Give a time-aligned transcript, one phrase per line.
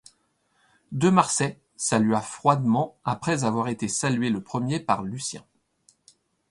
[0.91, 5.45] De Marsay salua froidement après avoir été salué le premier par Lucien.